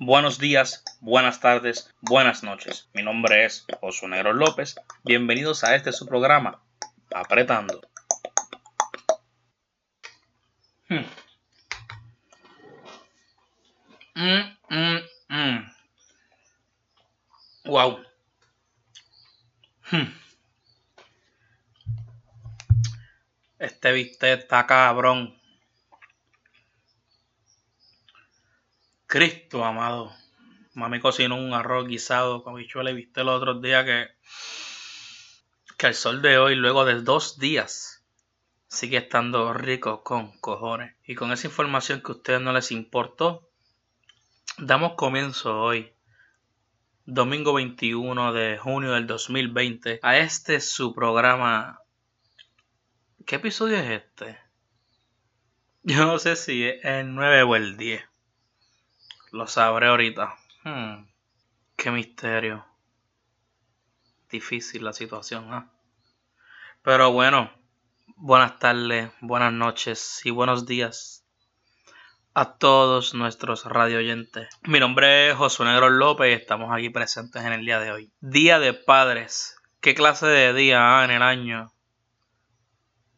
Buenos 0.00 0.38
días, 0.38 0.84
buenas 1.00 1.40
tardes, 1.40 1.92
buenas 2.00 2.44
noches. 2.44 2.88
Mi 2.92 3.02
nombre 3.02 3.44
es 3.44 3.66
Josué 3.80 4.08
Negro 4.08 4.32
López. 4.32 4.76
Bienvenidos 5.02 5.64
a 5.64 5.74
este 5.74 5.90
su 5.90 6.06
programa, 6.06 6.62
Apretando. 7.12 7.80
Hmm. 10.88 11.04
Mm, 14.14 14.56
mm, 14.70 14.98
mm. 15.30 15.72
Wow. 17.64 17.98
Hmm. 19.90 20.14
Este 23.58 23.90
viste 23.90 24.32
está 24.32 24.64
cabrón. 24.64 25.37
Cristo 29.08 29.64
amado. 29.64 30.12
Mami 30.74 31.00
cocinó 31.00 31.36
un 31.36 31.54
arroz 31.54 31.88
guisado 31.88 32.44
con 32.44 32.56
bichuela 32.56 32.90
y 32.90 32.94
viste 32.94 33.22
el 33.22 33.30
otro 33.30 33.58
día 33.58 33.82
que, 33.82 34.08
que 35.78 35.86
el 35.86 35.94
sol 35.94 36.20
de 36.20 36.36
hoy, 36.36 36.54
luego 36.54 36.84
de 36.84 37.00
dos 37.00 37.38
días, 37.38 38.04
sigue 38.66 38.98
estando 38.98 39.54
rico 39.54 40.02
con 40.04 40.38
cojones. 40.40 40.94
Y 41.06 41.14
con 41.14 41.32
esa 41.32 41.46
información 41.46 42.02
que 42.02 42.12
a 42.12 42.16
ustedes 42.16 42.42
no 42.42 42.52
les 42.52 42.70
importó, 42.70 43.48
damos 44.58 44.92
comienzo 44.92 45.58
hoy, 45.58 45.94
domingo 47.06 47.54
21 47.54 48.34
de 48.34 48.58
junio 48.58 48.92
del 48.92 49.06
2020, 49.06 50.00
a 50.02 50.18
este 50.18 50.60
su 50.60 50.94
programa. 50.94 51.80
¿Qué 53.24 53.36
episodio 53.36 53.78
es 53.78 54.02
este? 54.02 54.38
Yo 55.82 56.04
no 56.04 56.18
sé 56.18 56.36
si 56.36 56.66
es 56.66 56.84
el 56.84 57.14
9 57.14 57.44
o 57.44 57.56
el 57.56 57.78
10. 57.78 58.07
Lo 59.30 59.46
sabré 59.46 59.88
ahorita. 59.88 60.34
Hmm, 60.64 61.04
qué 61.76 61.90
misterio. 61.90 62.64
Difícil 64.30 64.84
la 64.84 64.92
situación, 64.92 65.52
¿ah? 65.52 65.70
Pero 66.82 67.12
bueno, 67.12 67.50
buenas 68.16 68.58
tardes, 68.58 69.10
buenas 69.20 69.52
noches 69.52 70.20
y 70.24 70.30
buenos 70.30 70.64
días 70.64 71.26
a 72.32 72.56
todos 72.56 73.14
nuestros 73.14 73.64
radio 73.64 73.98
oyentes. 73.98 74.48
Mi 74.62 74.80
nombre 74.80 75.30
es 75.30 75.36
Josué 75.36 75.66
Negro 75.66 75.90
López 75.90 76.30
y 76.30 76.40
estamos 76.40 76.70
aquí 76.72 76.88
presentes 76.88 77.44
en 77.44 77.52
el 77.52 77.66
día 77.66 77.80
de 77.80 77.92
hoy. 77.92 78.12
Día 78.20 78.58
de 78.58 78.72
Padres. 78.72 79.56
¿Qué 79.80 79.94
clase 79.94 80.26
de 80.26 80.54
día 80.54 81.00
ah, 81.00 81.04
en 81.04 81.10
el 81.10 81.22
año? 81.22 81.72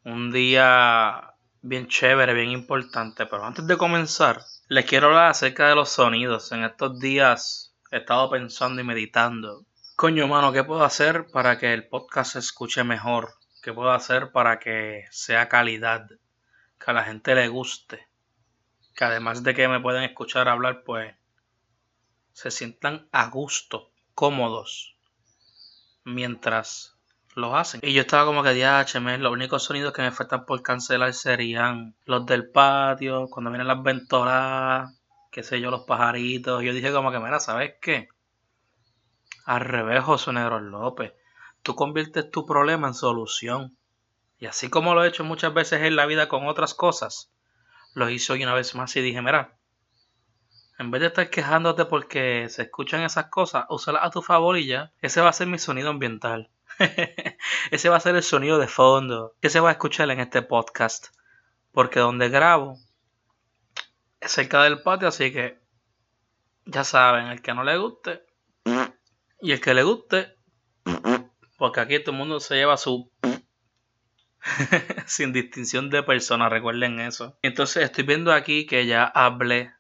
Un 0.05 0.33
día 0.33 1.35
bien 1.63 1.87
chévere, 1.87 2.35
bien 2.35 2.51
importante. 2.51 3.27
Pero 3.27 3.45
antes 3.45 3.67
de 3.67 3.77
comenzar, 3.77 4.43
les 4.71 4.85
quiero 4.85 5.09
hablar 5.09 5.31
acerca 5.31 5.69
de 5.69 5.75
los 5.75 5.89
sonidos. 5.89 6.53
En 6.53 6.63
estos 6.63 7.01
días 7.01 7.75
he 7.91 7.97
estado 7.97 8.31
pensando 8.31 8.81
y 8.81 8.85
meditando. 8.85 9.67
Coño, 9.97 10.29
mano, 10.29 10.53
¿qué 10.53 10.63
puedo 10.63 10.85
hacer 10.85 11.27
para 11.27 11.59
que 11.59 11.75
el 11.75 11.89
podcast 11.89 12.35
se 12.35 12.39
escuche 12.39 12.85
mejor? 12.85 13.35
¿Qué 13.65 13.73
puedo 13.73 13.91
hacer 13.91 14.31
para 14.31 14.61
que 14.61 15.07
sea 15.11 15.49
calidad? 15.49 16.09
Que 16.79 16.91
a 16.93 16.95
la 16.95 17.03
gente 17.03 17.35
le 17.35 17.49
guste. 17.49 18.07
Que 18.95 19.03
además 19.07 19.43
de 19.43 19.55
que 19.55 19.67
me 19.67 19.81
pueden 19.81 20.05
escuchar 20.05 20.49
hablar, 20.49 20.85
pues 20.85 21.17
se 22.33 22.53
sientan 22.53 23.09
a 23.11 23.29
gusto, 23.29 23.91
cómodos, 24.15 24.97
mientras 26.05 26.97
los 27.35 27.55
hacen. 27.55 27.81
Y 27.83 27.93
yo 27.93 28.03
estaba 28.03 28.25
como 28.25 28.43
que, 28.43 28.55
DHM, 28.55 29.19
los 29.19 29.33
únicos 29.33 29.65
sonidos 29.65 29.93
que 29.93 30.03
me 30.03 30.11
faltan 30.11 30.47
por 30.47 30.63
cancelar 30.63 31.13
serían 31.15 31.95
los 32.05 32.27
del 32.27 32.51
patio, 32.51 33.29
cuando 33.29 33.51
vienen 33.51 33.69
las 33.69 33.83
ventoladas, 33.83 34.99
qué 35.31 35.43
sé 35.43 35.61
yo, 35.61 35.71
los 35.71 35.85
pajaritos. 35.85 36.63
Yo 36.63 36.73
dije 36.73 36.93
como 36.93 37.13
que, 37.13 37.19
mira, 37.19 37.41
¿sabes 37.41 37.75
qué? 37.81 38.09
Al 39.45 39.61
revés, 39.61 40.03
José 40.05 40.33
Negro 40.33 40.61
López. 40.61 41.13
Tú 41.63 41.75
conviertes 41.75 42.31
tu 42.31 42.47
problema 42.47 42.89
en 42.89 42.95
solución. 42.95 43.77
Y 44.39 44.47
así 44.47 44.71
como 44.71 44.95
lo 44.95 45.05
he 45.05 45.09
hecho 45.09 45.25
muchas 45.25 45.53
veces 45.53 45.83
en 45.83 45.97
la 45.97 46.07
vida 46.07 46.29
con 46.29 46.49
otras 46.49 46.75
cosas, 46.75 47.31
lo 47.95 48.09
hice 48.09 48.33
hoy 48.33 48.43
una 48.43 48.55
vez 48.55 48.75
más 48.75 48.97
y 48.97 49.03
dije, 49.03 49.21
mira, 49.21 49.59
en 50.79 50.91
vez 50.91 51.03
de 51.03 51.09
estar 51.09 51.29
quejándote 51.29 51.85
porque 51.85 52.49
se 52.49 52.63
escuchan 52.63 53.03
esas 53.03 53.27
cosas, 53.27 53.67
úsalas 53.69 54.03
a 54.03 54.11
tu 54.11 54.23
favor 54.23 54.57
y 54.57 54.67
ya. 54.67 54.93
Ese 55.03 55.21
va 55.21 55.29
a 55.29 55.35
ser 55.35 55.47
mi 55.47 55.59
sonido 55.59 55.91
ambiental. 55.91 56.49
Ese 57.71 57.89
va 57.89 57.97
a 57.97 58.01
ser 58.01 58.17
el 58.17 58.23
sonido 58.23 58.59
de 58.59 58.67
fondo 58.67 59.35
que 59.41 59.51
se 59.51 59.61
va 59.61 59.69
a 59.69 59.73
escuchar 59.73 60.11
en 60.11 60.21
este 60.21 60.43
podcast. 60.43 61.09
Porque 61.73 62.01
donde 62.01 62.29
grabo 62.29 62.79
es 64.21 64.33
cerca 64.33 64.63
del 64.65 64.83
patio, 64.83 65.09
así 65.09 65.33
que 65.33 65.59
ya 66.65 66.85
saben, 66.85 67.27
el 67.27 67.43
que 67.43 67.55
no 67.55 67.65
le 67.65 67.77
guste 67.79 68.23
y 69.41 69.53
el 69.53 69.61
que 69.61 69.75
le 69.75 69.83
guste, 69.83 70.35
porque 71.57 71.81
aquí 71.81 72.01
todo 72.01 72.13
el 72.13 72.19
mundo 72.19 72.41
se 72.41 72.57
lleva 72.57 72.77
su 72.77 73.11
sin 75.07 75.33
distinción 75.33 75.91
de 75.91 76.03
persona, 76.03 76.49
recuerden 76.49 77.01
eso. 77.01 77.39
Entonces 77.43 77.85
estoy 77.85 78.05
viendo 78.05 78.33
aquí 78.33 78.67
que 78.67 78.87
ya 78.87 79.05
hablé 79.05 79.73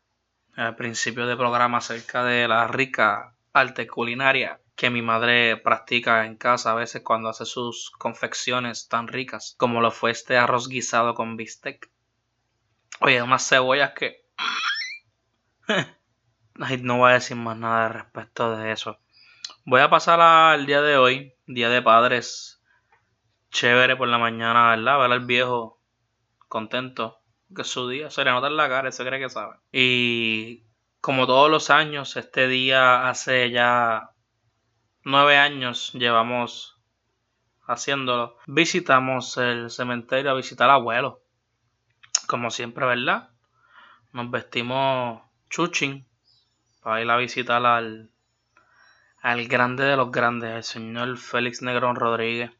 al 0.54 0.76
principio 0.76 1.26
del 1.26 1.36
programa 1.36 1.78
acerca 1.78 2.24
de 2.24 2.46
la 2.46 2.66
rica 2.68 3.34
arte 3.52 3.86
culinaria 3.86 4.59
que 4.80 4.88
mi 4.88 5.02
madre 5.02 5.58
practica 5.58 6.24
en 6.24 6.38
casa 6.38 6.72
a 6.72 6.74
veces 6.74 7.02
cuando 7.02 7.28
hace 7.28 7.44
sus 7.44 7.90
confecciones 7.90 8.88
tan 8.88 9.08
ricas, 9.08 9.54
como 9.58 9.82
lo 9.82 9.90
fue 9.90 10.10
este 10.10 10.38
arroz 10.38 10.70
guisado 10.70 11.12
con 11.12 11.36
bistec. 11.36 11.90
Oye, 13.00 13.20
unas 13.20 13.46
cebollas 13.46 13.92
que... 13.92 14.24
no 16.80 16.96
voy 16.96 17.10
a 17.10 17.14
decir 17.14 17.36
más 17.36 17.58
nada 17.58 17.90
respecto 17.90 18.56
de 18.56 18.72
eso. 18.72 18.98
Voy 19.66 19.82
a 19.82 19.90
pasar 19.90 20.18
al 20.18 20.64
día 20.64 20.80
de 20.80 20.96
hoy, 20.96 21.34
día 21.46 21.68
de 21.68 21.82
padres. 21.82 22.62
Chévere 23.50 23.96
por 23.96 24.08
la 24.08 24.16
mañana, 24.16 24.70
¿verdad? 24.70 24.98
Ver 24.98 25.12
al 25.12 25.26
viejo 25.26 25.78
contento. 26.48 27.20
Que 27.54 27.64
su 27.64 27.86
día 27.86 28.08
se 28.08 28.24
le 28.24 28.30
nota 28.30 28.46
en 28.46 28.56
la 28.56 28.70
cara, 28.70 28.90
se 28.90 29.04
cree 29.04 29.20
que 29.20 29.28
sabe. 29.28 29.56
Y 29.72 30.64
como 31.02 31.26
todos 31.26 31.50
los 31.50 31.68
años, 31.68 32.16
este 32.16 32.48
día 32.48 33.10
hace 33.10 33.50
ya 33.50 34.14
nueve 35.10 35.36
años 35.36 35.92
llevamos 35.92 36.78
haciéndolo. 37.66 38.36
Visitamos 38.46 39.36
el 39.36 39.70
cementerio 39.70 40.30
a 40.30 40.34
visitar 40.34 40.70
al 40.70 40.76
abuelo. 40.76 41.20
Como 42.26 42.50
siempre, 42.50 42.86
¿verdad? 42.86 43.30
Nos 44.12 44.30
vestimos 44.30 45.22
chuchín 45.48 46.06
para 46.82 47.02
ir 47.02 47.10
a 47.10 47.16
visitar 47.16 47.64
al, 47.64 48.10
al 49.20 49.48
grande 49.48 49.84
de 49.84 49.96
los 49.96 50.10
grandes, 50.10 50.54
el 50.54 50.64
señor 50.64 51.18
Félix 51.18 51.62
Negrón 51.62 51.96
Rodríguez. 51.96 52.52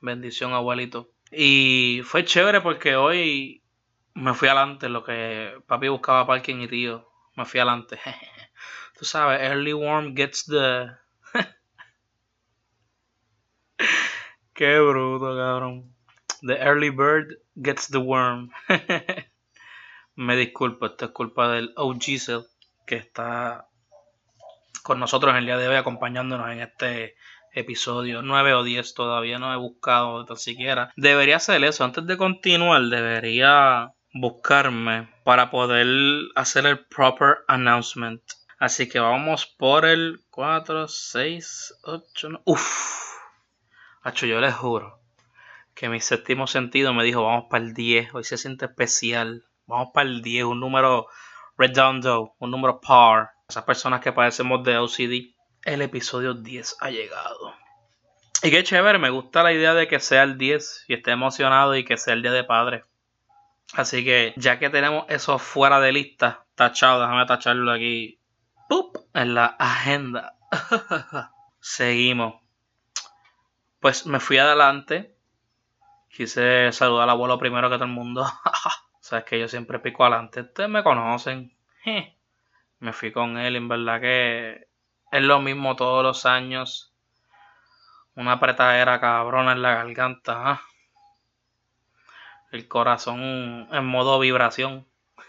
Bendición, 0.00 0.52
abuelito. 0.52 1.10
Y 1.30 2.02
fue 2.04 2.24
chévere 2.24 2.60
porque 2.60 2.96
hoy 2.96 3.62
me 4.14 4.34
fui 4.34 4.48
adelante, 4.48 4.88
lo 4.88 5.04
que 5.04 5.60
papi 5.66 5.88
buscaba 5.88 6.26
parking 6.26 6.60
y 6.60 6.68
tío. 6.68 7.08
Me 7.34 7.44
fui 7.44 7.60
adelante. 7.60 7.98
Tú 8.98 9.04
sabes, 9.04 9.40
early 9.42 9.74
warm 9.74 10.14
gets 10.14 10.46
the 10.46 10.88
Qué 14.56 14.78
bruto, 14.78 15.36
cabrón. 15.36 15.94
The 16.40 16.54
early 16.54 16.88
bird 16.88 17.38
gets 17.56 17.88
the 17.88 17.98
worm. 17.98 18.50
Me 20.14 20.34
disculpo, 20.34 20.86
esto 20.86 21.04
es 21.04 21.10
culpa 21.10 21.50
del 21.50 21.74
OG 21.76 22.46
que 22.86 22.96
está 22.96 23.68
con 24.82 24.98
nosotros 24.98 25.32
en 25.32 25.38
el 25.38 25.44
día 25.44 25.58
de 25.58 25.68
hoy 25.68 25.76
acompañándonos 25.76 26.50
en 26.50 26.60
este 26.60 27.16
episodio 27.52 28.22
9 28.22 28.54
o 28.54 28.62
10 28.62 28.94
todavía 28.94 29.38
no 29.38 29.52
he 29.52 29.56
buscado 29.58 30.24
tan 30.24 30.38
siquiera. 30.38 30.90
Debería 30.96 31.36
hacer 31.36 31.62
eso. 31.62 31.84
Antes 31.84 32.06
de 32.06 32.16
continuar, 32.16 32.80
debería 32.84 33.92
buscarme 34.14 35.10
para 35.22 35.50
poder 35.50 35.86
hacer 36.34 36.64
el 36.64 36.86
proper 36.86 37.38
announcement. 37.46 38.22
Así 38.58 38.88
que 38.88 39.00
vamos 39.00 39.44
por 39.44 39.84
el 39.84 40.24
4, 40.30 40.88
6, 40.88 41.74
8, 41.82 42.28
9. 42.30 42.42
Uff 42.46 43.15
yo 44.14 44.40
les 44.40 44.54
juro 44.54 45.00
que 45.74 45.88
mi 45.90 46.00
séptimo 46.00 46.46
sentido 46.46 46.94
me 46.94 47.04
dijo, 47.04 47.22
vamos 47.22 47.46
para 47.50 47.62
el 47.62 47.74
10, 47.74 48.14
hoy 48.14 48.24
se 48.24 48.38
siente 48.38 48.64
especial, 48.64 49.44
vamos 49.66 49.90
para 49.92 50.08
el 50.08 50.22
10, 50.22 50.44
un 50.44 50.60
número 50.60 51.06
redondo, 51.58 52.34
un 52.38 52.50
número 52.50 52.80
par. 52.80 53.32
Esas 53.48 53.64
personas 53.64 54.00
que 54.00 54.12
padecemos 54.12 54.64
de 54.64 54.78
OCD, 54.78 55.34
el 55.64 55.82
episodio 55.82 56.32
10 56.32 56.78
ha 56.80 56.90
llegado. 56.90 57.54
Y 58.42 58.50
qué 58.50 58.64
chévere, 58.64 58.98
me 58.98 59.10
gusta 59.10 59.42
la 59.42 59.52
idea 59.52 59.74
de 59.74 59.86
que 59.86 60.00
sea 60.00 60.22
el 60.22 60.38
10 60.38 60.86
y 60.88 60.94
esté 60.94 61.10
emocionado 61.10 61.76
y 61.76 61.84
que 61.84 61.98
sea 61.98 62.14
el 62.14 62.22
día 62.22 62.32
de 62.32 62.44
padre. 62.44 62.84
Así 63.74 64.02
que 64.02 64.32
ya 64.36 64.58
que 64.58 64.70
tenemos 64.70 65.04
eso 65.08 65.38
fuera 65.38 65.78
de 65.80 65.92
lista, 65.92 66.46
tachado, 66.54 67.02
déjame 67.02 67.26
tacharlo 67.26 67.70
aquí. 67.70 68.18
¡Pup! 68.68 68.96
En 69.12 69.34
la 69.34 69.46
agenda. 69.58 70.36
Seguimos 71.60 72.45
pues 73.86 74.04
me 74.04 74.18
fui 74.18 74.36
adelante. 74.36 75.14
Quise 76.08 76.72
saludar 76.72 77.04
al 77.04 77.10
abuelo 77.10 77.38
primero 77.38 77.70
que 77.70 77.76
todo 77.76 77.84
el 77.84 77.92
mundo. 77.92 78.26
Sabes 79.00 79.24
que 79.26 79.38
yo 79.38 79.46
siempre 79.46 79.78
pico 79.78 80.02
adelante. 80.02 80.40
Ustedes 80.40 80.68
me 80.68 80.82
conocen. 80.82 81.56
Me 82.80 82.92
fui 82.92 83.12
con 83.12 83.38
él, 83.38 83.54
en 83.54 83.68
verdad 83.68 84.00
que 84.00 84.66
es 85.12 85.22
lo 85.22 85.38
mismo 85.38 85.76
todos 85.76 86.02
los 86.02 86.26
años. 86.26 86.92
Una 88.16 88.32
apretadera 88.32 88.98
cabrona 88.98 89.52
en 89.52 89.62
la 89.62 89.74
garganta. 89.74 90.50
¿ah? 90.50 90.60
El 92.50 92.66
corazón 92.66 93.68
en 93.70 93.86
modo 93.86 94.18
vibración. 94.18 94.84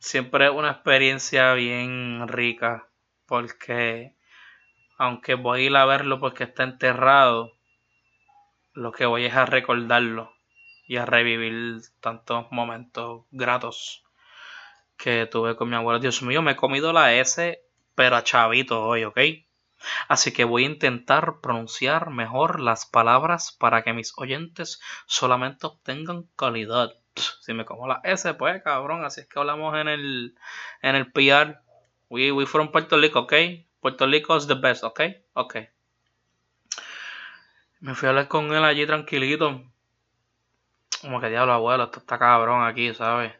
Siempre 0.00 0.46
es 0.46 0.50
una 0.50 0.72
experiencia 0.72 1.52
bien 1.52 2.26
rica. 2.26 2.88
Porque 3.26 4.15
aunque 4.96 5.34
voy 5.34 5.60
a 5.60 5.64
ir 5.64 5.76
a 5.76 5.84
verlo 5.84 6.20
porque 6.20 6.44
está 6.44 6.64
enterrado, 6.64 7.52
lo 8.72 8.92
que 8.92 9.06
voy 9.06 9.24
es 9.24 9.34
a 9.34 9.46
recordarlo 9.46 10.32
y 10.86 10.96
a 10.96 11.06
revivir 11.06 11.80
tantos 12.00 12.46
momentos 12.50 13.24
gratos 13.30 14.04
que 14.96 15.26
tuve 15.26 15.56
con 15.56 15.68
mi 15.68 15.76
abuelo. 15.76 15.98
Dios 15.98 16.22
mío, 16.22 16.42
me 16.42 16.52
he 16.52 16.56
comido 16.56 16.92
la 16.92 17.14
S, 17.14 17.60
pero 17.94 18.16
a 18.16 18.24
chavito 18.24 18.84
hoy, 18.84 19.04
¿ok? 19.04 19.18
Así 20.08 20.32
que 20.32 20.44
voy 20.44 20.64
a 20.64 20.68
intentar 20.68 21.40
pronunciar 21.42 22.10
mejor 22.10 22.60
las 22.60 22.86
palabras 22.86 23.52
para 23.52 23.82
que 23.82 23.92
mis 23.92 24.12
oyentes 24.16 24.80
solamente 25.06 25.66
obtengan 25.66 26.28
calidad. 26.36 26.92
Si 27.40 27.54
me 27.54 27.64
como 27.64 27.86
la 27.86 28.00
S, 28.04 28.34
pues 28.34 28.62
cabrón, 28.62 29.04
así 29.04 29.22
es 29.22 29.28
que 29.28 29.38
hablamos 29.38 29.76
en 29.76 29.88
el, 29.88 30.38
en 30.82 30.96
el 30.96 31.12
PR. 31.12 31.60
We, 32.08 32.30
we 32.30 32.46
from 32.46 32.70
Puerto 32.70 32.98
Rico, 32.98 33.20
¿ok? 33.20 33.32
Puerto 33.86 34.04
Rico 34.04 34.36
is 34.36 34.48
the 34.48 34.54
best, 34.54 34.82
¿ok? 34.82 35.00
Ok. 35.34 35.58
Me 37.78 37.94
fui 37.94 38.06
a 38.06 38.10
hablar 38.10 38.26
con 38.26 38.52
él 38.52 38.64
allí 38.64 38.84
tranquilito. 38.84 39.62
Como 41.02 41.20
que 41.20 41.28
diablo, 41.28 41.52
abuelo, 41.52 41.84
esto 41.84 42.00
está 42.00 42.18
cabrón 42.18 42.66
aquí, 42.66 42.92
¿sabes? 42.94 43.32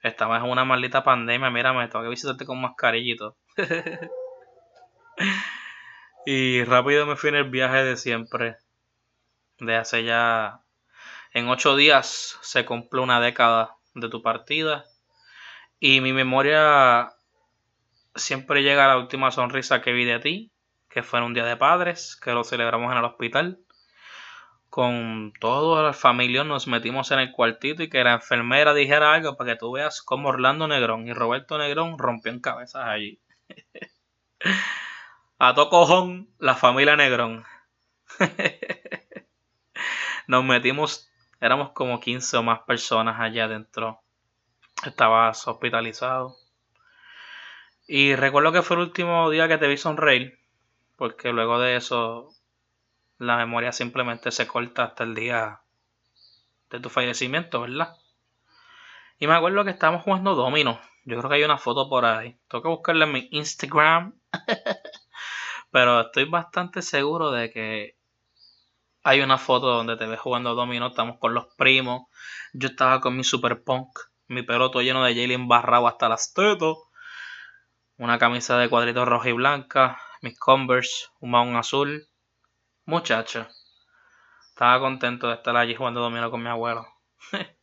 Estamos 0.00 0.38
en 0.38 0.48
una 0.48 0.64
maldita 0.64 1.02
pandemia, 1.02 1.50
mira, 1.50 1.72
me 1.72 1.88
tengo 1.88 2.04
que 2.04 2.10
visitarte 2.10 2.46
con 2.46 2.60
mascarillito. 2.60 3.36
y 6.24 6.62
rápido 6.62 7.04
me 7.04 7.16
fui 7.16 7.30
en 7.30 7.34
el 7.34 7.50
viaje 7.50 7.82
de 7.82 7.96
siempre. 7.96 8.58
De 9.58 9.74
hace 9.74 10.04
ya. 10.04 10.60
En 11.32 11.48
ocho 11.48 11.74
días 11.74 12.38
se 12.42 12.64
cumple 12.64 13.00
una 13.00 13.20
década 13.20 13.74
de 13.92 14.08
tu 14.08 14.22
partida. 14.22 14.84
Y 15.80 16.00
mi 16.00 16.12
memoria 16.12 17.15
siempre 18.16 18.62
llega 18.62 18.88
la 18.88 18.98
última 18.98 19.30
sonrisa 19.30 19.80
que 19.80 19.92
vi 19.92 20.04
de 20.04 20.18
ti, 20.18 20.52
que 20.88 21.02
fue 21.02 21.18
en 21.18 21.26
un 21.26 21.34
día 21.34 21.44
de 21.44 21.56
padres, 21.56 22.16
que 22.16 22.32
lo 22.32 22.44
celebramos 22.44 22.92
en 22.92 22.98
el 22.98 23.04
hospital. 23.04 23.60
Con 24.68 25.32
toda 25.40 25.82
la 25.82 25.92
familia 25.92 26.44
nos 26.44 26.66
metimos 26.66 27.10
en 27.10 27.20
el 27.20 27.32
cuartito 27.32 27.82
y 27.82 27.88
que 27.88 28.04
la 28.04 28.14
enfermera 28.14 28.74
dijera 28.74 29.14
algo 29.14 29.36
para 29.36 29.52
que 29.52 29.58
tú 29.58 29.72
veas 29.72 30.02
cómo 30.02 30.28
Orlando 30.28 30.68
Negrón 30.68 31.06
y 31.06 31.12
Roberto 31.12 31.56
Negrón 31.56 31.98
rompían 31.98 32.40
cabezas 32.40 32.84
allí. 32.84 33.20
A 35.38 35.54
to 35.54 35.68
cojón, 35.68 36.30
la 36.38 36.54
familia 36.54 36.96
Negrón. 36.96 37.44
Nos 40.26 40.44
metimos, 40.44 41.10
éramos 41.40 41.72
como 41.72 42.00
15 42.00 42.38
o 42.38 42.42
más 42.42 42.60
personas 42.60 43.20
allá 43.20 43.44
adentro. 43.44 44.00
Estabas 44.84 45.46
hospitalizado. 45.46 46.36
Y 47.86 48.16
recuerdo 48.16 48.52
que 48.52 48.62
fue 48.62 48.76
el 48.76 48.82
último 48.82 49.30
día 49.30 49.46
que 49.48 49.58
te 49.58 49.68
vi 49.68 49.76
sonreír, 49.76 50.38
porque 50.96 51.32
luego 51.32 51.60
de 51.60 51.76
eso 51.76 52.30
la 53.18 53.36
memoria 53.36 53.72
simplemente 53.72 54.30
se 54.32 54.46
corta 54.46 54.84
hasta 54.84 55.04
el 55.04 55.14
día 55.14 55.60
de 56.70 56.80
tu 56.80 56.90
fallecimiento, 56.90 57.60
¿verdad? 57.60 57.96
Y 59.18 59.26
me 59.26 59.34
acuerdo 59.34 59.64
que 59.64 59.70
estábamos 59.70 60.02
jugando 60.02 60.34
domino. 60.34 60.80
Yo 61.04 61.16
creo 61.18 61.30
que 61.30 61.36
hay 61.36 61.44
una 61.44 61.58
foto 61.58 61.88
por 61.88 62.04
ahí. 62.04 62.36
Tengo 62.48 62.62
que 62.62 62.68
buscarla 62.68 63.06
en 63.06 63.12
mi 63.12 63.28
Instagram. 63.30 64.18
Pero 65.70 66.00
estoy 66.00 66.24
bastante 66.24 66.82
seguro 66.82 67.30
de 67.30 67.50
que 67.50 67.96
hay 69.02 69.20
una 69.20 69.38
foto 69.38 69.68
donde 69.68 69.96
te 69.96 70.06
ves 70.06 70.20
jugando 70.20 70.54
domino. 70.54 70.88
Estamos 70.88 71.18
con 71.18 71.32
los 71.32 71.46
primos. 71.54 72.08
Yo 72.52 72.68
estaba 72.68 73.00
con 73.00 73.16
mi 73.16 73.24
super 73.24 73.62
punk. 73.62 73.98
Mi 74.26 74.42
pelo 74.42 74.70
todo 74.70 74.82
lleno 74.82 75.04
de 75.04 75.14
Jalen 75.14 75.48
barrado 75.48 75.86
hasta 75.86 76.08
las 76.08 76.34
tetas. 76.34 76.76
Una 77.98 78.18
camisa 78.18 78.58
de 78.58 78.68
cuadritos 78.68 79.08
roja 79.08 79.30
y 79.30 79.32
blanca. 79.32 79.98
Mis 80.20 80.38
Converse. 80.38 81.06
Un 81.20 81.30
maón 81.30 81.56
azul. 81.56 82.08
Muchacho. 82.84 83.48
Estaba 84.50 84.80
contento 84.80 85.28
de 85.28 85.34
estar 85.34 85.56
allí 85.56 85.74
jugando 85.74 86.00
domino 86.00 86.30
con 86.30 86.42
mi 86.42 86.50
abuelo. 86.50 86.86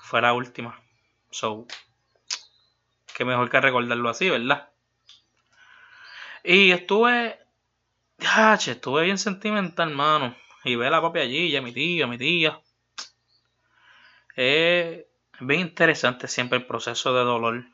Fue 0.00 0.22
la 0.22 0.32
última. 0.32 0.82
So. 1.30 1.66
Que 3.14 3.24
mejor 3.26 3.50
que 3.50 3.60
recordarlo 3.60 4.08
así, 4.08 4.30
¿verdad? 4.30 4.72
Y 6.42 6.72
estuve. 6.72 7.38
Ya, 8.18 8.54
estuve 8.54 9.04
bien 9.04 9.18
sentimental, 9.18 9.90
hermano. 9.90 10.36
Y 10.64 10.76
ve 10.76 10.86
a 10.86 10.90
la 10.90 11.02
papi 11.02 11.18
allí, 11.18 11.54
a 11.54 11.60
mi 11.60 11.72
tía, 11.72 12.04
a 12.04 12.08
mi 12.08 12.16
tía. 12.16 12.60
Es 14.36 15.04
bien 15.40 15.60
interesante 15.60 16.28
siempre 16.28 16.58
el 16.58 16.66
proceso 16.66 17.14
de 17.14 17.24
dolor, 17.24 17.64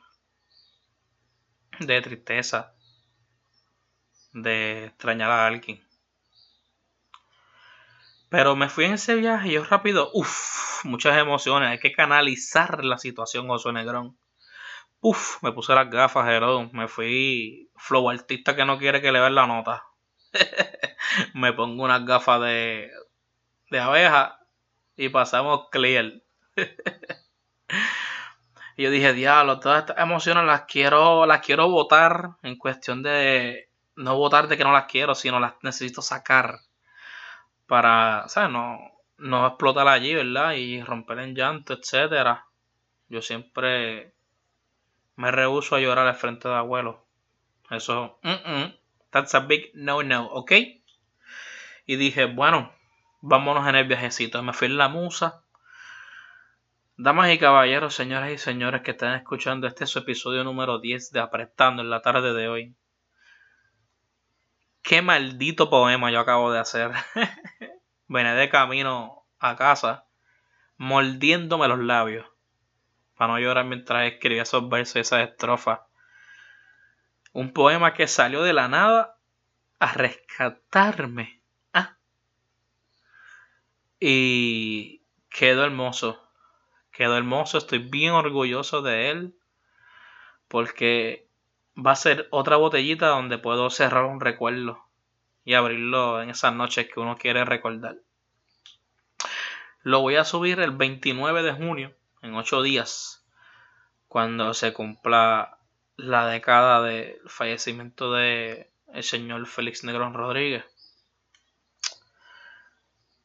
de 1.81 2.01
tristeza, 2.01 2.73
de 4.33 4.87
extrañar 4.87 5.31
a 5.31 5.47
alguien. 5.47 5.81
Pero 8.29 8.55
me 8.55 8.69
fui 8.69 8.85
en 8.85 8.93
ese 8.93 9.15
viaje 9.15 9.49
y 9.49 9.51
yo 9.53 9.63
rápido, 9.65 10.09
uff, 10.13 10.85
muchas 10.85 11.17
emociones. 11.17 11.69
Hay 11.69 11.79
que 11.79 11.91
canalizar 11.91 12.83
la 12.85 12.97
situación, 12.97 13.49
Oso 13.49 13.71
Negrón. 13.71 14.17
Uf, 15.01 15.43
me 15.43 15.53
puse 15.53 15.75
las 15.75 15.89
gafas, 15.89 16.27
Jerón. 16.27 16.71
Me 16.73 16.87
fui 16.87 17.69
flow 17.77 18.09
artista 18.09 18.55
que 18.55 18.65
no 18.65 18.77
quiere 18.79 19.01
que 19.01 19.11
le 19.11 19.19
vean 19.21 19.35
la 19.35 19.47
nota. 19.47 19.83
me 21.35 21.53
pongo 21.53 21.83
unas 21.83 22.05
gafas 22.05 22.41
de, 22.41 22.91
de 23.71 23.79
abeja 23.79 24.39
y 24.97 25.09
pasamos 25.09 25.69
clear. 25.71 26.13
yo 28.81 28.89
dije, 28.91 29.13
diablo, 29.13 29.59
todas 29.59 29.81
estas 29.81 29.97
emociones 29.99 30.45
las 30.45 30.63
quiero, 30.63 31.25
las 31.25 31.41
quiero 31.41 31.69
votar 31.69 32.31
en 32.41 32.57
cuestión 32.57 33.03
de 33.03 33.69
no 33.95 34.17
votar 34.17 34.47
de 34.47 34.57
que 34.57 34.63
no 34.63 34.71
las 34.71 34.85
quiero, 34.85 35.15
sino 35.15 35.39
las 35.39 35.53
necesito 35.61 36.01
sacar 36.01 36.59
para, 37.67 38.27
¿sabes? 38.27 38.51
No, 38.51 38.79
no 39.17 39.47
explotar 39.47 39.87
allí, 39.87 40.15
¿verdad? 40.15 40.53
Y 40.53 40.81
romper 40.81 41.19
en 41.19 41.35
llanto, 41.35 41.73
etcétera. 41.73 42.45
Yo 43.07 43.21
siempre 43.21 44.13
me 45.15 45.31
rehuso 45.31 45.75
a 45.75 45.79
llorar 45.79 46.07
al 46.07 46.15
frente 46.15 46.47
de 46.47 46.55
abuelo. 46.55 47.05
Eso, 47.69 48.19
that's 49.11 49.35
a 49.35 49.39
big 49.41 49.71
no 49.73 50.03
no, 50.03 50.25
¿ok? 50.27 50.51
Y 51.85 51.95
dije, 51.95 52.25
bueno, 52.25 52.73
vámonos 53.21 53.67
en 53.67 53.75
el 53.75 53.87
viajecito. 53.87 54.41
Me 54.43 54.53
fui 54.53 54.67
en 54.67 54.77
la 54.77 54.89
musa. 54.89 55.43
Damas 57.03 57.31
y 57.31 57.39
caballeros, 57.39 57.95
señoras 57.95 58.29
y 58.29 58.37
señores 58.37 58.83
que 58.83 58.91
están 58.91 59.15
escuchando, 59.15 59.65
este 59.65 59.85
es 59.85 59.89
su 59.89 59.97
episodio 59.97 60.43
número 60.43 60.77
10 60.77 61.09
de 61.09 61.19
Apretando 61.19 61.81
en 61.81 61.89
la 61.89 62.03
tarde 62.03 62.31
de 62.31 62.47
hoy. 62.47 62.75
Qué 64.83 65.01
maldito 65.01 65.71
poema 65.71 66.11
yo 66.11 66.19
acabo 66.19 66.51
de 66.51 66.59
hacer. 66.59 66.91
Vene 68.07 68.35
de 68.35 68.49
camino 68.49 69.25
a 69.39 69.55
casa, 69.55 70.05
mordiéndome 70.77 71.67
los 71.67 71.79
labios 71.79 72.27
para 73.17 73.33
no 73.33 73.39
llorar 73.39 73.65
mientras 73.65 74.11
escribía 74.11 74.43
esos 74.43 74.69
versos 74.69 74.97
y 74.97 74.99
esas 74.99 75.27
estrofas. 75.27 75.79
Un 77.33 77.51
poema 77.51 77.95
que 77.95 78.05
salió 78.05 78.43
de 78.43 78.53
la 78.53 78.67
nada 78.67 79.17
a 79.79 79.91
rescatarme. 79.93 81.41
Ah. 81.73 81.97
Y 83.99 85.01
quedó 85.31 85.65
hermoso. 85.65 86.27
Quedó 86.91 87.17
hermoso, 87.17 87.57
estoy 87.57 87.79
bien 87.79 88.11
orgulloso 88.11 88.81
de 88.81 89.09
él. 89.09 89.35
Porque 90.47 91.27
va 91.75 91.91
a 91.91 91.95
ser 91.95 92.27
otra 92.31 92.57
botellita 92.57 93.07
donde 93.07 93.37
puedo 93.37 93.69
cerrar 93.69 94.05
un 94.05 94.19
recuerdo 94.19 94.83
y 95.43 95.53
abrirlo 95.53 96.21
en 96.21 96.29
esas 96.29 96.53
noches 96.53 96.89
que 96.93 96.99
uno 96.99 97.17
quiere 97.17 97.45
recordar. 97.45 97.97
Lo 99.83 100.01
voy 100.01 100.15
a 100.15 100.25
subir 100.25 100.59
el 100.59 100.71
29 100.71 101.41
de 101.41 101.53
junio 101.53 101.95
en 102.21 102.35
ocho 102.35 102.61
días, 102.61 103.25
cuando 104.07 104.53
se 104.53 104.73
cumpla 104.73 105.57
la 105.95 106.27
década 106.27 106.83
del 106.83 107.17
fallecimiento 107.27 108.11
de 108.11 108.69
el 108.93 109.03
señor 109.03 109.45
Félix 109.47 109.83
Negrón 109.83 110.13
Rodríguez. 110.13 110.65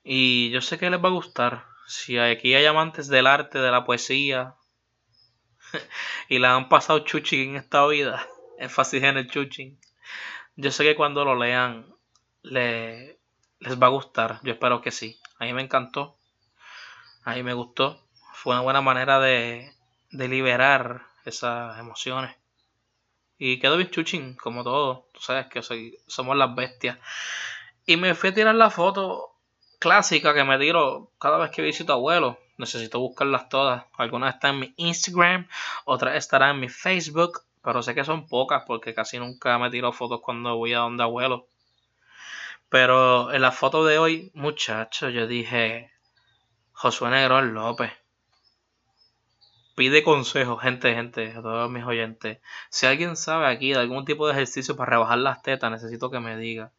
Y 0.03 0.51
yo 0.51 0.61
sé 0.61 0.79
que 0.79 0.89
les 0.89 1.03
va 1.03 1.09
a 1.09 1.13
gustar. 1.13 1.65
Si 1.87 2.19
aquí 2.19 2.55
hay 2.55 2.67
amantes 2.67 3.09
del 3.09 3.27
arte, 3.27 3.59
de 3.61 3.71
la 3.71 3.85
poesía, 3.85 4.55
y 6.29 6.39
la 6.39 6.55
han 6.55 6.69
pasado 6.69 7.01
chuchi 7.01 7.45
en 7.45 7.57
esta 7.57 7.87
vida, 7.87 8.27
énfasis 8.59 9.03
en 9.03 9.17
el 9.17 9.31
chuching, 9.31 9.79
yo 10.57 10.71
sé 10.71 10.85
que 10.85 10.97
cuando 10.97 11.25
lo 11.25 11.37
lean 11.37 11.87
les 12.43 13.17
va 13.83 13.87
a 13.87 13.91
gustar. 13.91 14.41
Yo 14.43 14.53
espero 14.53 14.81
que 14.81 14.91
sí. 14.91 15.21
A 15.39 15.45
mí 15.45 15.53
me 15.53 15.63
encantó. 15.63 16.19
A 17.25 17.35
mí 17.35 17.43
me 17.43 17.53
gustó. 17.53 18.07
fue 18.33 18.55
una 18.55 18.63
buena 18.63 18.81
manera 18.81 19.21
de, 19.21 19.75
de 20.11 20.29
liberar 20.29 21.07
esas 21.25 21.79
emociones. 21.79 22.35
Y 23.39 23.59
quedó 23.59 23.77
bien 23.77 23.91
chuchín, 23.91 24.35
como 24.37 24.65
todo. 24.65 25.09
Tú 25.13 25.21
sabes 25.21 25.47
que 25.49 25.63
soy, 25.63 25.99
somos 26.07 26.37
las 26.37 26.55
bestias. 26.55 26.99
Y 27.85 27.97
me 27.97 28.15
fui 28.15 28.31
a 28.31 28.35
tirar 28.35 28.55
la 28.55 28.71
foto 28.71 29.36
clásica 29.79 30.35
que 30.35 30.45
me 30.45 30.59
tiro 30.59 31.11
cada 31.19 31.39
vez 31.39 31.51
que 31.51 31.63
visito 31.63 31.93
a 31.93 31.97
abuelo. 31.97 32.39
Necesito 32.59 33.01
buscarlas 33.01 33.49
todas. 33.49 33.85
Algunas 33.97 34.35
están 34.35 34.55
en 34.55 34.61
mi 34.61 34.75
Instagram, 34.77 35.49
otras 35.85 36.17
estarán 36.17 36.57
en 36.57 36.61
mi 36.61 36.69
Facebook. 36.69 37.43
Pero 37.63 37.83
sé 37.83 37.95
que 37.95 38.05
son 38.05 38.29
pocas 38.29 38.63
porque 38.67 38.95
casi 38.95 39.19
nunca 39.19 39.59
me 39.59 39.71
tiro 39.71 39.93
fotos 39.93 40.21
cuando 40.21 40.57
voy 40.57 40.73
a 40.73 40.79
donde 40.79 41.03
abuelo. 41.03 41.49
Pero 42.69 43.33
en 43.33 43.43
la 43.43 43.53
foto 43.53 43.85
de 43.85 43.99
hoy, 43.99 44.31
muchacho, 44.35 45.09
yo 45.09 45.27
dije 45.27 45.91
Josué 46.73 47.11
Negro 47.11 47.43
López 47.43 47.93
pide 49.77 50.03
consejo, 50.03 50.57
gente, 50.57 50.93
gente, 50.95 51.33
a 51.37 51.43
todos 51.43 51.71
mis 51.71 51.85
oyentes. 51.85 52.39
Si 52.71 52.87
alguien 52.87 53.15
sabe 53.15 53.47
aquí 53.47 53.73
de 53.73 53.79
algún 53.79 54.05
tipo 54.05 54.27
de 54.27 54.33
ejercicio 54.33 54.75
para 54.75 54.91
rebajar 54.91 55.19
las 55.19 55.43
tetas, 55.43 55.71
necesito 55.71 56.11
que 56.11 56.19
me 56.19 56.37
diga. 56.37 56.73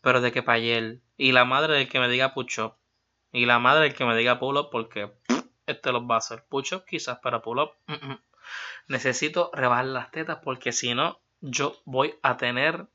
Pero 0.00 0.22
de 0.22 0.32
que 0.32 0.42
para. 0.42 1.02
Y 1.18 1.32
la 1.32 1.44
madre 1.44 1.74
del 1.74 1.88
que 1.88 2.00
me 2.00 2.08
diga 2.08 2.32
push 2.32 2.60
up. 2.60 2.76
Y 3.32 3.44
la 3.44 3.58
madre 3.58 3.84
del 3.84 3.94
que 3.94 4.04
me 4.06 4.16
diga 4.16 4.38
pull 4.38 4.56
up 4.56 4.70
porque 4.70 5.12
este 5.66 5.92
los 5.92 6.04
va 6.04 6.14
a 6.14 6.18
hacer. 6.18 6.44
Push 6.48 6.74
up 6.74 6.84
quizás 6.86 7.18
para 7.18 7.42
pull 7.42 7.58
up. 7.58 7.72
Necesito 8.86 9.50
rebajar 9.52 9.86
las 9.86 10.10
tetas 10.12 10.38
porque 10.42 10.72
si 10.72 10.94
no, 10.94 11.20
yo 11.40 11.76
voy 11.84 12.14
a 12.22 12.36
tener 12.36 12.86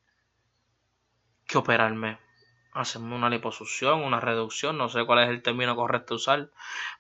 que 1.45 1.57
operarme 1.57 2.17
hacerme 2.73 3.15
una 3.15 3.29
liposucción, 3.29 4.03
una 4.03 4.19
reducción, 4.19 4.77
no 4.77 4.89
sé 4.89 5.05
cuál 5.05 5.23
es 5.23 5.29
el 5.29 5.41
término 5.41 5.75
correcto 5.75 6.15
usar, 6.15 6.49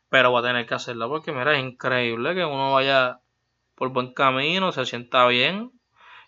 pero 0.09 0.31
voy 0.31 0.41
a 0.41 0.47
tener 0.47 0.65
que 0.65 0.75
hacerlo 0.75 1.09
porque 1.09 1.31
mira, 1.31 1.57
es 1.57 1.63
increíble 1.63 2.35
que 2.35 2.45
uno 2.45 2.73
vaya 2.73 3.19
por 3.75 3.89
buen 3.89 4.13
camino, 4.13 4.71
se 4.71 4.85
sienta 4.85 5.27
bien 5.27 5.71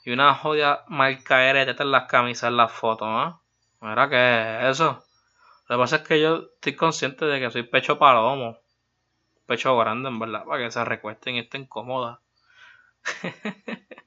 y 0.03 0.11
una 0.11 0.33
joya 0.33 0.83
marca 0.87 1.37
de 1.37 1.75
en 1.77 1.91
las 1.91 2.07
camisas 2.07 2.49
en 2.49 2.57
las 2.57 2.71
fotos, 2.71 3.07
¿no? 3.07 3.41
Mira 3.81 4.09
que 4.09 4.69
eso. 4.69 5.03
Lo 5.67 5.77
que 5.77 5.79
pasa 5.79 5.95
es 5.97 6.01
que 6.03 6.21
yo 6.21 6.49
estoy 6.55 6.75
consciente 6.75 7.25
de 7.25 7.39
que 7.39 7.51
soy 7.51 7.63
pecho 7.63 7.97
palomo. 7.97 8.57
Pecho 9.45 9.77
grande, 9.77 10.09
en 10.09 10.19
verdad, 10.19 10.45
para 10.45 10.63
que 10.63 10.71
se 10.71 10.83
recuesten 10.85 11.35
y 11.35 11.39
estén 11.39 11.65
cómodas. 11.65 12.19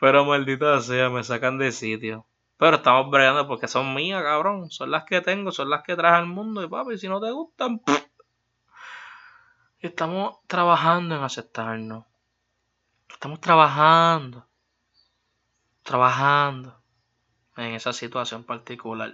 Pero 0.00 0.24
maldita 0.24 0.80
sea, 0.80 1.10
me 1.10 1.22
sacan 1.24 1.58
de 1.58 1.72
sitio. 1.72 2.26
Pero 2.56 2.76
estamos 2.76 3.10
bregando 3.10 3.46
porque 3.48 3.68
son 3.68 3.94
mías, 3.94 4.22
cabrón. 4.22 4.70
Son 4.70 4.90
las 4.90 5.04
que 5.04 5.20
tengo, 5.20 5.50
son 5.52 5.70
las 5.70 5.82
que 5.82 5.96
traje 5.96 6.16
al 6.16 6.26
mundo. 6.26 6.62
Y 6.62 6.68
papi, 6.68 6.98
si 6.98 7.08
no 7.08 7.20
te 7.20 7.30
gustan, 7.30 7.82
estamos 9.80 10.38
trabajando 10.46 11.16
en 11.16 11.22
aceptarnos. 11.22 12.04
Estamos 13.08 13.40
trabajando. 13.40 14.46
Trabajando 15.82 16.80
en 17.56 17.74
esa 17.74 17.92
situación 17.92 18.44
particular. 18.44 19.12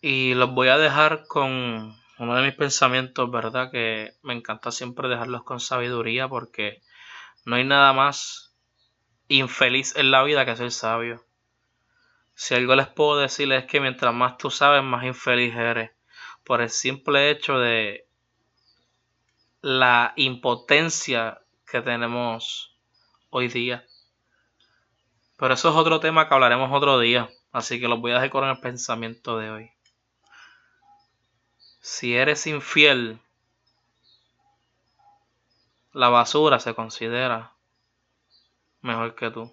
Y 0.00 0.34
los 0.34 0.52
voy 0.52 0.68
a 0.68 0.78
dejar 0.78 1.26
con 1.26 1.96
uno 2.18 2.34
de 2.34 2.42
mis 2.42 2.54
pensamientos, 2.54 3.30
¿verdad? 3.30 3.70
Que 3.70 4.12
me 4.22 4.34
encanta 4.34 4.70
siempre 4.70 5.08
dejarlos 5.08 5.42
con 5.42 5.60
sabiduría 5.60 6.28
porque 6.28 6.82
no 7.44 7.56
hay 7.56 7.64
nada 7.64 7.92
más 7.92 8.45
infeliz 9.28 9.96
en 9.96 10.10
la 10.10 10.22
vida 10.22 10.44
que 10.44 10.56
ser 10.56 10.70
sabio. 10.70 11.24
Si 12.34 12.54
algo 12.54 12.76
les 12.76 12.86
puedo 12.86 13.18
decir 13.18 13.50
es 13.52 13.64
que 13.64 13.80
mientras 13.80 14.14
más 14.14 14.36
tú 14.36 14.50
sabes, 14.50 14.82
más 14.82 15.04
infeliz 15.04 15.54
eres. 15.56 15.90
Por 16.44 16.60
el 16.60 16.70
simple 16.70 17.30
hecho 17.30 17.58
de 17.58 18.06
la 19.62 20.12
impotencia 20.16 21.40
que 21.70 21.80
tenemos 21.80 22.76
hoy 23.30 23.48
día. 23.48 23.84
Pero 25.36 25.54
eso 25.54 25.70
es 25.70 25.74
otro 25.74 25.98
tema 25.98 26.28
que 26.28 26.34
hablaremos 26.34 26.70
otro 26.72 26.98
día. 26.98 27.28
Así 27.52 27.80
que 27.80 27.88
los 27.88 28.00
voy 28.00 28.12
a 28.12 28.14
dejar 28.14 28.30
con 28.30 28.48
el 28.48 28.60
pensamiento 28.60 29.38
de 29.38 29.50
hoy. 29.50 29.70
Si 31.80 32.14
eres 32.14 32.46
infiel, 32.46 33.18
la 35.92 36.10
basura 36.10 36.60
se 36.60 36.74
considera 36.74 37.55
mejor 38.86 39.14
que 39.14 39.30
tú. 39.30 39.52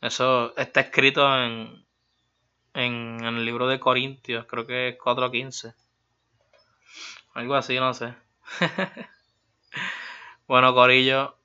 Eso 0.00 0.56
está 0.56 0.80
escrito 0.80 1.26
en, 1.42 1.84
en, 2.72 3.24
el 3.24 3.44
libro 3.44 3.66
de 3.66 3.80
Corintios, 3.80 4.46
creo 4.46 4.66
que 4.66 4.90
es 4.90 4.98
4.15. 4.98 5.74
Algo 7.34 7.54
así, 7.54 7.76
no 7.76 7.92
sé. 7.92 8.14
bueno, 10.46 10.74
Corillo, 10.74 11.36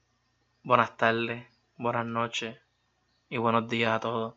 buenas 0.63 0.95
tardes, 0.97 1.47
buenas 1.77 2.05
noches 2.05 2.59
y 3.29 3.37
buenos 3.37 3.67
días 3.67 3.91
a 3.93 3.99
todos. 3.99 4.35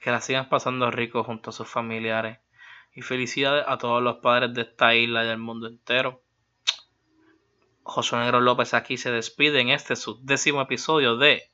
Que 0.00 0.10
la 0.10 0.20
sigan 0.20 0.48
pasando 0.48 0.90
rico 0.90 1.22
junto 1.22 1.50
a 1.50 1.52
sus 1.52 1.68
familiares. 1.68 2.38
Y 2.94 3.02
felicidades 3.02 3.64
a 3.68 3.78
todos 3.78 4.02
los 4.02 4.16
padres 4.16 4.52
de 4.52 4.62
esta 4.62 4.94
isla 4.94 5.24
y 5.24 5.28
del 5.28 5.38
mundo 5.38 5.66
entero. 5.66 6.22
José 7.84 8.16
Negro 8.16 8.40
López 8.40 8.74
aquí 8.74 8.96
se 8.96 9.10
despide 9.10 9.60
en 9.60 9.70
este 9.70 9.96
su 9.96 10.22
décimo 10.22 10.60
episodio 10.60 11.16
de 11.16 11.51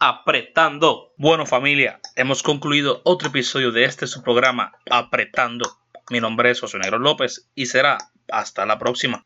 Apretando. 0.00 1.12
Bueno 1.16 1.44
familia, 1.44 1.98
hemos 2.14 2.44
concluido 2.44 3.00
otro 3.02 3.30
episodio 3.30 3.72
de 3.72 3.82
este 3.82 4.06
su 4.06 4.22
programa 4.22 4.72
Apretando. 4.88 5.80
Mi 6.08 6.20
nombre 6.20 6.52
es 6.52 6.60
José 6.60 6.78
Negro 6.78 7.00
López 7.00 7.50
y 7.56 7.66
será 7.66 7.98
hasta 8.30 8.64
la 8.64 8.78
próxima. 8.78 9.24